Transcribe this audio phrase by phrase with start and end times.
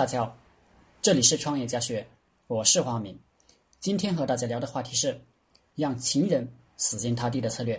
[0.00, 0.34] 大家好，
[1.02, 2.08] 这里是创业家学，
[2.46, 3.14] 我是黄明。
[3.80, 5.20] 今天和大家聊的话题是
[5.74, 7.78] 让情人死心塌地的策略。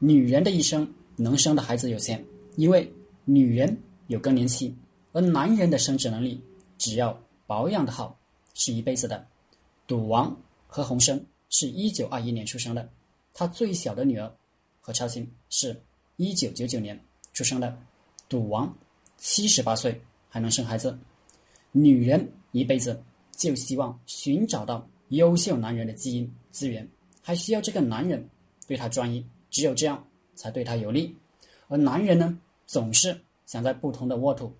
[0.00, 2.20] 女人的一生能生的孩子有限，
[2.56, 2.92] 因为
[3.24, 4.76] 女人有更年期，
[5.12, 6.42] 而男人的生殖能力
[6.76, 7.16] 只要
[7.46, 8.18] 保养的好
[8.54, 9.24] 是一辈子的。
[9.86, 10.36] 赌王
[10.66, 12.90] 何鸿燊是一九二一年出生的，
[13.32, 14.28] 他最小的女儿
[14.80, 15.80] 何超欣是
[16.16, 17.00] 一九九九年
[17.32, 17.78] 出生的。
[18.28, 18.76] 赌王
[19.18, 20.98] 七十八岁还能生孩子。
[21.76, 23.02] 女人一辈子
[23.32, 26.88] 就希望寻找到优秀男人的基因资源，
[27.20, 28.24] 还需要这个男人
[28.68, 30.06] 对她专一，只有这样
[30.36, 31.12] 才对她有利。
[31.66, 34.54] 而男人呢，总是想在不同的沃土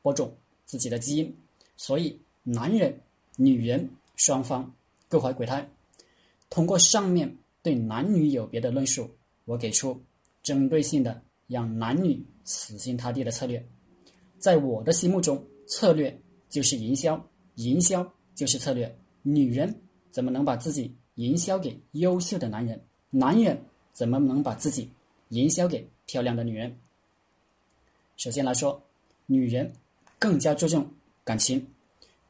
[0.00, 0.32] 播种
[0.64, 1.36] 自己的基因，
[1.76, 3.00] 所以男人、
[3.36, 4.72] 女人双方
[5.08, 5.68] 各怀鬼胎。
[6.50, 9.10] 通过上面对男女有别的论述，
[9.44, 10.00] 我给出
[10.40, 13.60] 针对性的让男女死心塌地的策略。
[14.38, 16.16] 在我的心目中，策略。
[16.50, 18.94] 就是营销，营销就是策略。
[19.22, 19.74] 女人
[20.10, 22.78] 怎么能把自己营销给优秀的男人？
[23.08, 23.58] 男人
[23.92, 24.88] 怎么能把自己
[25.28, 26.76] 营销给漂亮的女人？
[28.16, 28.82] 首先来说，
[29.26, 29.72] 女人
[30.18, 30.86] 更加注重
[31.24, 31.66] 感情，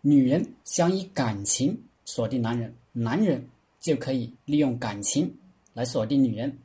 [0.02, 3.44] 女人想以感情锁定男人，男人
[3.80, 5.32] 就可以利用感情
[5.74, 6.56] 来锁定女人。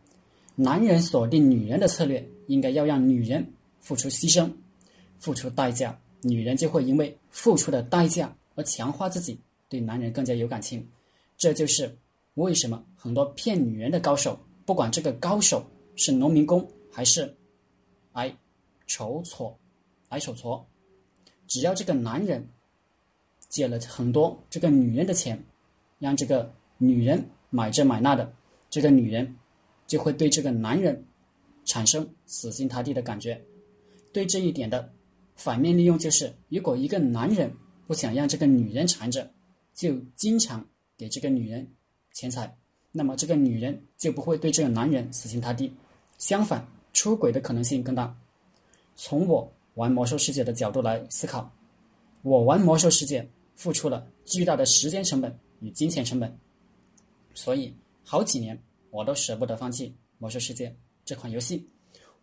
[0.56, 3.45] 男人锁定女人的策略，应该要让女人
[3.81, 4.50] 付出牺牲，
[5.19, 5.97] 付出代价。
[6.28, 10.84] 女人就会因为付出的代价而强化自己，对男人更加有感情。
[11.38, 11.95] 这就是
[12.34, 15.64] 为什么很多骗女人的高手，不管这个高手
[15.96, 17.31] 是农民工还是
[18.14, 18.36] 挨
[18.88, 19.56] 筹措、
[20.09, 20.66] 挨手搓，
[21.46, 22.50] 只要这个男人
[23.48, 25.40] 借了很多这个女人的钱，
[26.00, 28.34] 让这个女人买这买那的，
[28.72, 29.36] 这个女人
[29.86, 31.06] 就会对这个男人
[31.66, 33.40] 产生死心塌地的感觉。
[34.12, 34.92] 对这一点的。
[35.36, 37.53] 反面利用就是，如果一个男人
[37.86, 39.30] 不想让这个女人缠着，
[39.73, 40.66] 就经常
[40.97, 41.69] 给这个女人
[42.14, 42.58] 钱财，
[42.91, 45.72] 那么这个女人就不会对这个男人死心塌地。
[46.18, 48.16] 相反，出轨的可能性更大。
[48.95, 51.51] 从我玩魔兽世界的角度来思考，
[52.22, 56.34] 我玩魔兽世界付出了巨大的时间成本与金钱成本，
[57.34, 58.57] 所以好几年
[58.90, 61.69] 我都舍不得放弃魔兽世界这款游戏。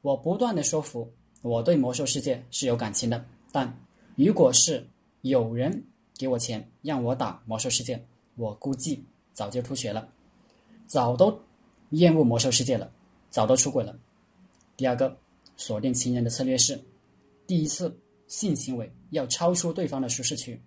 [0.00, 1.12] 我不断的说服。
[1.42, 3.76] 我对魔兽世界是有感情的，但
[4.16, 4.86] 如果是
[5.22, 5.84] 有人
[6.16, 8.02] 给我钱让我打魔兽世界，
[8.36, 10.08] 我估计早就吐血了，
[10.86, 11.36] 早都
[11.90, 12.90] 厌恶魔兽世界了，
[13.28, 13.98] 早都出轨了。
[14.76, 15.16] 第二个
[15.56, 16.80] 锁定情人的策略是，
[17.46, 17.94] 第一次
[18.28, 20.60] 性行为要超出对方的舒适区，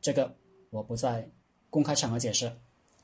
[0.00, 0.34] 这个
[0.70, 1.28] 我不在
[1.70, 2.52] 公开场合解释。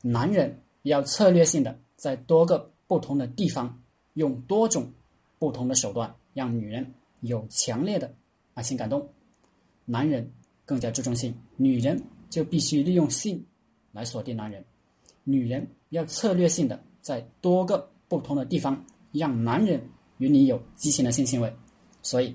[0.01, 3.81] 男人要策略性的在多个不同的地方
[4.13, 4.91] 用多种
[5.37, 6.13] 不同的手段。
[6.39, 6.89] 让女人
[7.19, 8.09] 有强烈的
[8.53, 9.05] 爱情感动，
[9.83, 10.25] 男人
[10.63, 13.45] 更加注重性，女人就必须利用性
[13.91, 14.63] 来锁定男人。
[15.25, 19.81] 女人要策略性的在多个不同的地方让男人
[20.19, 21.53] 与你有激情的性行为。
[22.01, 22.33] 所以，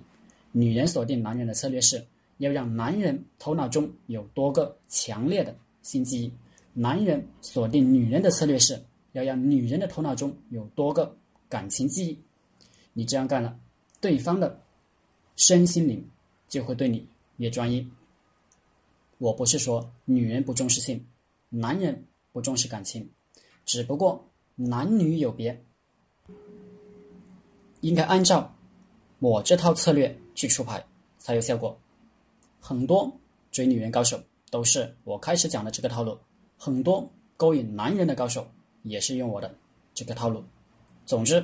[0.53, 2.05] 女人锁定男人的策略是
[2.37, 6.31] 要让男人头脑中有多个强烈的性记忆；
[6.75, 8.79] 男人锁定女人的策略是
[9.13, 11.17] 要让女人的头脑中有多个
[11.49, 12.19] 感情记忆。
[12.93, 13.59] 你这样干了。
[14.05, 14.61] 对方的
[15.35, 16.07] 身心灵
[16.47, 17.91] 就会对你越专一。
[19.17, 21.03] 我不是说女人不重视性，
[21.49, 23.11] 男人不重视感情，
[23.65, 24.23] 只不过
[24.57, 25.59] 男女有别，
[27.81, 28.55] 应该按照
[29.21, 30.85] 我这套策略去出牌
[31.17, 31.75] 才有效果。
[32.61, 33.11] 很多
[33.51, 36.19] 追女人高手都是我开始讲的这个套路，
[36.59, 38.47] 很多勾引男人的高手
[38.83, 39.57] 也是用我的
[39.95, 40.45] 这个套路。
[41.07, 41.43] 总之，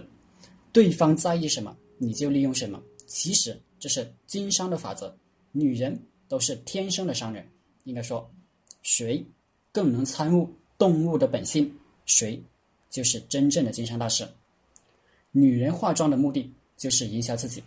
[0.75, 1.75] 对方在意什么？
[2.03, 2.83] 你就利用什么？
[3.07, 5.15] 其实这是经商的法则。
[5.53, 7.47] 女人都是天生的商人，
[7.85, 8.29] 应该说，
[8.81, 9.23] 谁
[9.71, 11.71] 更能参悟动物的本性，
[12.07, 12.43] 谁
[12.89, 14.27] 就是真正的经商大师。
[15.31, 17.63] 女人化妆的目的就是营销自己。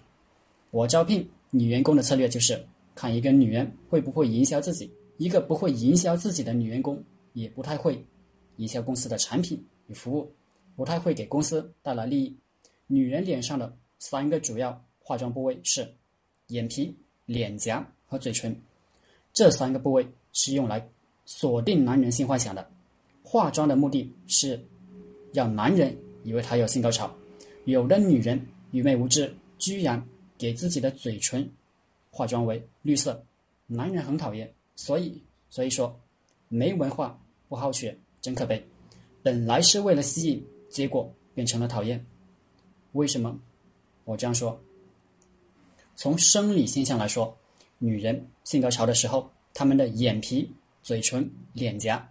[0.71, 2.59] 我招聘女员工的策略就是
[2.95, 4.91] 看一个女人会不会营销自己。
[5.17, 7.01] 一个不会营销自己的女员工，
[7.33, 8.03] 也不太会
[8.55, 10.33] 营销公司的产品与服务，
[10.75, 12.35] 不太会给公司带来利益。
[12.87, 13.77] 女人脸上的。
[14.03, 15.89] 三个主要化妆部位是
[16.47, 16.93] 眼皮、
[17.25, 18.53] 脸颊和嘴唇，
[19.31, 20.85] 这三个部位是用来
[21.23, 22.69] 锁定男人性幻想的。
[23.23, 24.61] 化妆的目的是
[25.31, 27.09] 让男人以为他有性高潮。
[27.63, 30.05] 有的女人愚昧无知，居然
[30.37, 31.49] 给自己的嘴唇
[32.11, 33.25] 化妆为绿色，
[33.67, 34.53] 男人很讨厌。
[34.75, 35.97] 所以，所以说
[36.49, 37.17] 没文化
[37.47, 38.61] 不好学真可悲。
[39.21, 42.05] 本来是为了吸引，结果变成了讨厌。
[42.91, 43.39] 为什么？
[44.05, 44.59] 我这样说，
[45.95, 47.35] 从生理现象来说，
[47.77, 50.49] 女人性高潮的时候，她们的眼皮、
[50.81, 52.07] 嘴唇、脸颊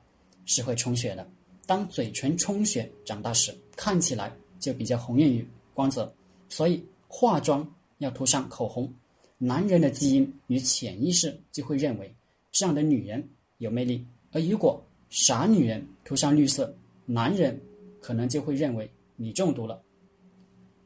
[0.46, 1.28] 是会充血的。
[1.66, 6.12] 当嘴唇充血长大时，看起来就比较红润与光泽。
[6.48, 7.66] 所以化妆
[7.98, 8.92] 要涂上口红。
[9.38, 12.14] 男人的基因与潜意识就会认为
[12.52, 13.28] 这样的女人
[13.58, 14.80] 有魅力，而如果
[15.10, 16.72] 傻女人涂上绿色，
[17.06, 17.60] 男人
[18.00, 19.82] 可能就会认为你中毒了。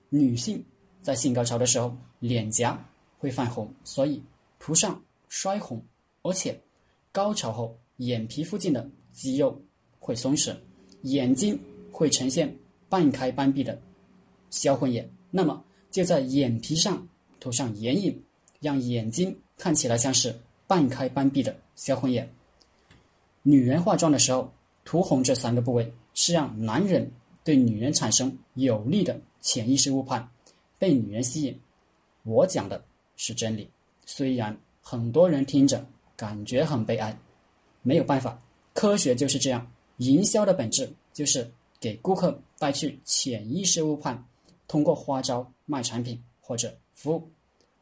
[0.09, 0.65] 女性
[1.07, 2.77] 在性高潮的时候，脸颊
[3.17, 4.21] 会泛红，所以
[4.59, 5.01] 涂上
[5.31, 5.81] 腮红，
[6.23, 6.61] 而且
[7.13, 9.57] 高潮后眼皮附近的肌肉
[10.01, 10.53] 会松弛，
[11.03, 11.57] 眼睛
[11.93, 12.53] 会呈现
[12.89, 13.81] 半开半闭的
[14.51, 15.09] 销魂眼。
[15.31, 17.07] 那么就在眼皮上
[17.39, 18.21] 涂上眼影。
[18.59, 20.35] 让眼睛看起来像是
[20.67, 22.29] 半开半闭的销魂眼。
[23.43, 24.51] 女人化妆的时候
[24.83, 27.09] 涂红这三个部位，是让男人
[27.45, 30.27] 对女人产生有利的潜意识误判，
[30.79, 31.59] 被女人吸引。
[32.23, 32.83] 我讲的
[33.17, 33.69] 是真理，
[34.05, 35.87] 虽然很多人听着
[36.17, 37.17] 感觉很悲哀，
[37.83, 38.41] 没有办法，
[38.75, 39.71] 科学就是这样。
[39.99, 41.51] 营销的本质就是
[41.81, 44.23] 给顾客带去潜意识误判，
[44.69, 47.31] 通过花招卖产品或者服务，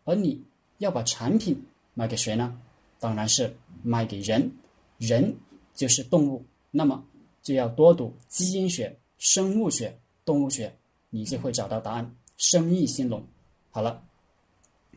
[0.04, 0.44] 而你。
[0.78, 1.56] 要把产品
[1.94, 2.60] 卖给谁呢？
[2.98, 4.50] 当然是卖给人，
[4.98, 5.34] 人
[5.72, 7.02] 就是动物，那么
[7.42, 10.76] 就要多读基因学、生物学、动物学，
[11.10, 13.26] 你就会找到答案，生意兴隆。
[13.70, 14.02] 好了，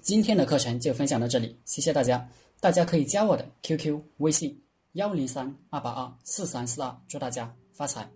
[0.01, 2.29] 今天的课程就分享到这里，谢谢大家。
[2.59, 4.63] 大家可以加我的 QQ 微信
[4.93, 8.09] 幺零三二八二四三四二，祝大家发财。